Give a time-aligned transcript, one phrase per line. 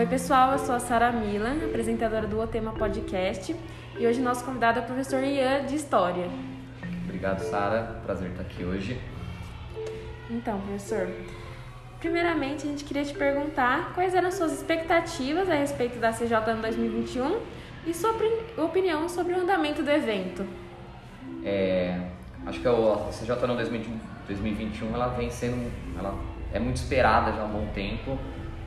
[0.00, 3.54] Oi, pessoal, eu sou a Sara Milan, apresentadora do O Tema Podcast,
[3.98, 6.26] e hoje nosso convidado é o professor Ian de História.
[7.04, 8.00] Obrigado, Sara.
[8.06, 8.98] Prazer estar aqui hoje.
[10.30, 11.06] Então, professor,
[11.98, 16.62] primeiramente a gente queria te perguntar quais eram suas expectativas a respeito da CJ ano
[16.62, 17.38] 2021
[17.86, 18.14] e sua
[18.56, 20.46] opinião sobre o andamento do evento.
[21.44, 22.00] É,
[22.46, 22.72] acho que a
[23.12, 26.18] CJ ano 2021 ela vem sendo, ela
[26.54, 28.18] é muito esperada já há um bom tempo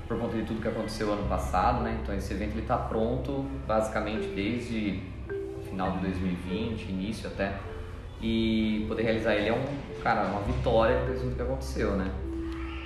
[0.08, 1.98] por conta de tudo que aconteceu ano passado, né?
[2.02, 5.02] Então esse evento ele está pronto basicamente desde
[5.70, 7.56] final de 2020, início até,
[8.22, 12.12] e poder realizar ele é um cara uma vitória de tudo que aconteceu, né?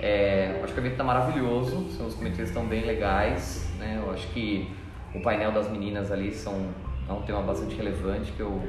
[0.00, 4.00] É, acho que o evento está maravilhoso, os comitês estão bem legais, né?
[4.02, 4.70] Eu acho que
[5.14, 6.68] o painel das meninas ali são
[7.08, 8.62] é um tema bastante relevante que eu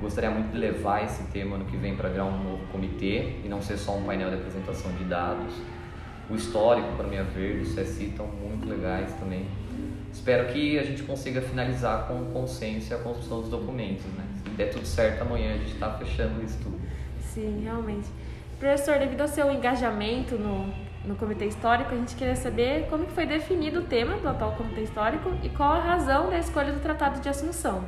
[0.00, 3.48] gostaria muito de levar esse tema no que vem para virar um novo comitê e
[3.48, 5.54] não ser só um painel de apresentação de dados
[6.28, 9.46] o histórico, para minha ver, do CSI estão muito legais também.
[10.12, 14.24] Espero que a gente consiga finalizar com consenso a construção dos documentos, né?
[14.42, 16.80] Se der tudo certo, amanhã a gente está fechando isso tudo.
[17.20, 18.08] Sim, realmente.
[18.58, 20.72] Professor, devido ao seu engajamento no,
[21.04, 24.80] no Comitê Histórico, a gente queria saber como foi definido o tema do atual Comitê
[24.80, 27.84] Histórico e qual a razão da escolha do Tratado de Assunção.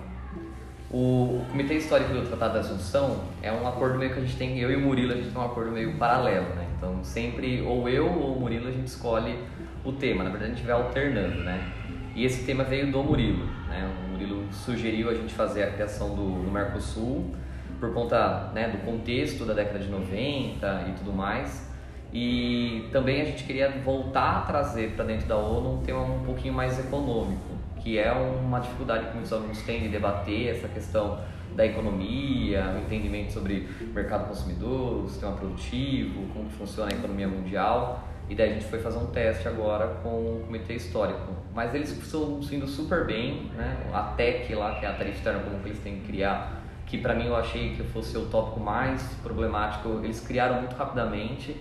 [0.91, 4.59] O Comitê Histórico do Tratado de Assunção é um acordo meio que a gente tem,
[4.59, 6.68] eu e o Murilo, a gente tem um acordo meio paralelo, né?
[6.79, 9.37] Então sempre, ou eu ou o Murilo, a gente escolhe
[9.85, 11.73] o tema, na verdade a gente vai alternando, né?
[12.15, 13.93] E esse tema veio do Murilo, né?
[14.07, 17.35] O Murilo sugeriu a gente fazer a criação do, do Mercosul
[17.81, 21.69] por conta né, do contexto da década de 90 e tudo mais.
[22.13, 26.25] E também a gente queria voltar a trazer para dentro da ONU um tema um
[26.25, 27.48] pouquinho mais econômico
[27.83, 31.21] que é uma dificuldade que muitos alunos têm de debater essa questão
[31.55, 38.05] da economia, o entendimento sobre mercado consumidor, sistema produtivo, como funciona a economia mundial.
[38.29, 41.33] E daí a gente foi fazer um teste agora com o comitê histórico.
[41.55, 43.77] Mas eles estão indo super bem, né?
[43.93, 46.99] A TEC lá, que é a tarifa externa comum que eles têm que criar, que
[46.99, 51.57] para mim eu achei que fosse o tópico mais problemático, eles criaram muito rapidamente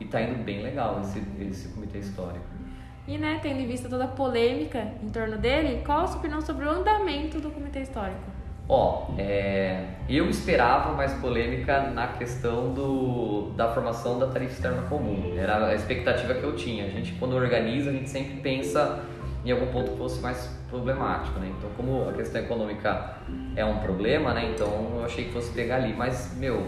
[0.00, 2.44] e está indo bem legal esse, esse comitê histórico.
[3.06, 6.40] E, né, tendo em vista toda a polêmica em torno dele, qual a sua opinião
[6.40, 8.30] sobre o andamento do Comitê Histórico?
[8.68, 15.34] Ó, é, eu esperava mais polêmica na questão do, da formação da tarifa externa comum.
[15.36, 16.84] Era a expectativa que eu tinha.
[16.84, 19.00] A gente, quando organiza, a gente sempre pensa
[19.44, 21.52] em algum ponto que fosse mais problemático, né?
[21.58, 23.16] Então, como a questão econômica
[23.56, 24.52] é um problema, né?
[24.54, 25.92] Então, eu achei que fosse pegar ali.
[25.92, 26.64] Mas, meu,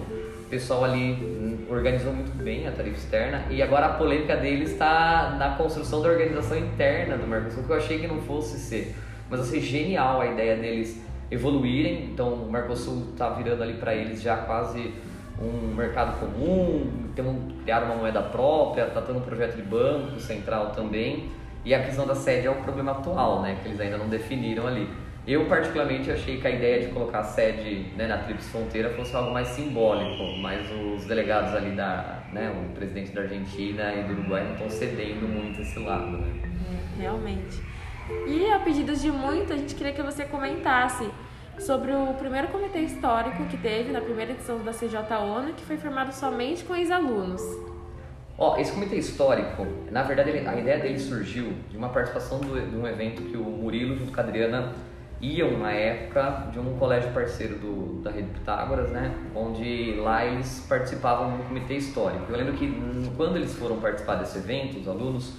[0.55, 5.57] pessoal ali organizou muito bem a tarifa externa e agora a polêmica deles está na
[5.57, 8.95] construção da organização interna do Mercosul, que eu achei que não fosse ser.
[9.29, 14.23] Mas achei genial a ideia deles evoluírem, então o Mercosul está virando ali para eles
[14.23, 14.95] já quase
[15.43, 20.21] um mercado comum, tem um, criar uma moeda própria, está tendo um projeto de banco
[20.21, 21.31] central também.
[21.65, 24.69] E a questão da sede é o problema atual, né, que eles ainda não definiram
[24.69, 24.89] ali.
[25.27, 29.17] Eu, particularmente, achei que a ideia de colocar a sede né, na Tríplice Fronteira fosse
[29.17, 34.13] algo mais simbólico, mas os delegados ali da, né, o presidente da Argentina e do
[34.13, 36.29] Uruguai não estão cedendo muito esse lado, né?
[36.99, 37.63] É, realmente.
[38.27, 41.09] E a pedidos de muito, a gente queria que você comentasse
[41.59, 46.13] sobre o primeiro comitê histórico que teve na primeira edição da CJ-ONU, que foi formado
[46.13, 47.41] somente com ex-alunos.
[48.37, 52.77] Ó, esse comitê histórico, na verdade, a ideia dele surgiu de uma participação do, de
[52.77, 54.75] um evento que o Murilo, junto com a Adriana,
[55.25, 59.15] iam na época de um colégio parceiro do, da Rede Pitágoras, né?
[59.35, 62.27] Onde lá eles participavam de um comitê histórico.
[62.29, 62.71] Eu lembro que
[63.17, 65.35] quando eles foram participar desse evento, os alunos,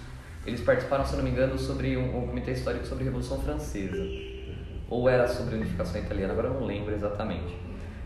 [0.45, 4.03] eles participaram, se não me engano, sobre um, um comitê histórico sobre a Revolução Francesa.
[4.89, 7.55] Ou era sobre a unificação italiana, agora eu não lembro exatamente.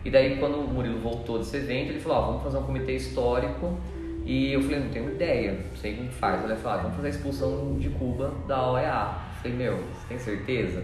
[0.04, 2.96] E daí, quando o Murilo voltou desse evento, ele falou: ah, vamos fazer um comitê
[2.96, 3.78] histórico.
[4.24, 6.42] E eu falei: não tenho ideia, não sei como faz.
[6.42, 9.14] Ele falou: ah, vamos fazer a expulsão de Cuba da OEA.
[9.36, 10.82] Eu falei: meu, você tem certeza?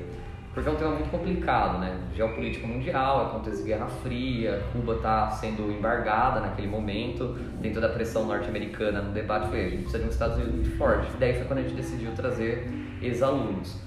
[0.56, 2.00] Porque é um tema muito complicado, né?
[2.14, 9.02] Geopolítica mundial, acontece Guerra Fria, Cuba está sendo embargada naquele momento, dentro da pressão norte-americana
[9.02, 11.14] no debate, foi a gente precisa de um Estados Unidos muito forte.
[11.20, 12.70] Daí foi quando a gente decidiu trazer
[13.02, 13.78] ex-alunos.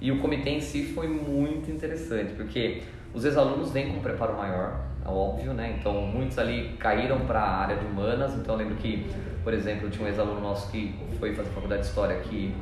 [0.00, 2.82] E o comitê em si foi muito interessante, porque
[3.14, 5.76] os ex-alunos vêm com um preparo maior, é óbvio, né?
[5.78, 9.08] Então muitos ali caíram para a área de humanas, então eu lembro que,
[9.44, 12.52] por exemplo, tinha um ex-aluno nosso que foi fazer faculdade de História que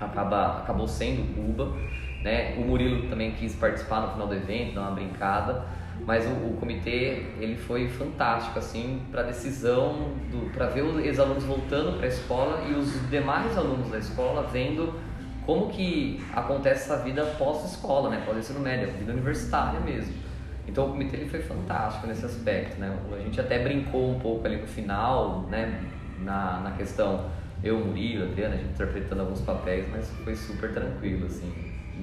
[0.00, 1.70] acaba, acabou sendo Cuba,
[2.24, 2.54] né?
[2.56, 5.64] O Murilo também quis participar no final do evento, dar uma brincada,
[6.04, 10.12] mas o, o comitê ele foi fantástico assim para decisão
[10.52, 14.98] para ver os ex-alunos voltando para a escola e os demais alunos da escola vendo
[15.46, 18.22] como que acontece essa vida pós-escola, né?
[18.26, 20.12] Pós ensino médio, vida universitária mesmo.
[20.66, 22.98] Então o comitê ele foi fantástico nesse aspecto, né?
[23.12, 25.80] A gente até brincou um pouco ali no final, né?
[26.18, 27.26] na, na questão,
[27.64, 31.50] eu, Murilo, Adriana, a gente interpretando alguns papéis, mas foi super tranquilo, assim.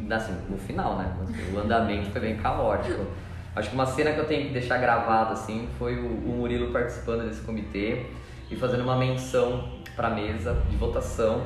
[0.10, 1.16] assim no final, né?
[1.54, 3.06] O andamento foi bem caótico.
[3.56, 7.28] Acho que uma cena que eu tenho que deixar gravada, assim, foi o, Murilo participando
[7.28, 8.08] desse comitê
[8.50, 11.44] e fazendo uma menção para a mesa de votação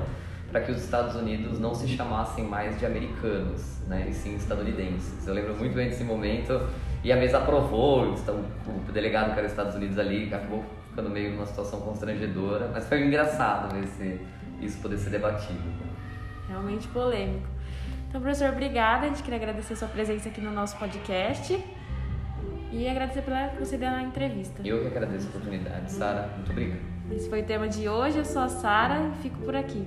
[0.49, 5.27] para que os Estados Unidos não se chamassem mais de americanos, né, e sim estadunidenses.
[5.27, 6.61] Eu lembro muito bem desse momento
[7.03, 10.63] e a mesa aprovou, o delegado que era dos Estados Unidos ali acabou
[10.95, 14.19] ficando meio numa situação constrangedora, mas foi engraçado ver se
[14.61, 15.59] isso poder ser debatido.
[16.47, 17.47] Realmente polêmico.
[18.07, 19.05] Então, professor, obrigada.
[19.05, 21.61] A gente queria agradecer a sua presença aqui no nosso podcast
[22.71, 24.61] e agradecer pela você dar a entrevista.
[24.63, 26.29] Eu que agradeço a oportunidade, Sara.
[26.37, 26.79] Muito obrigado.
[27.11, 28.19] Esse foi o tema de hoje.
[28.19, 29.85] Eu sou a Sara e fico por aqui.